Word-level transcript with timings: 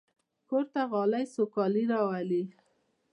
کور 0.47 0.63
ته 0.73 0.81
غالۍ 0.91 1.25
سوکالي 1.35 1.83
راولي. 1.91 2.43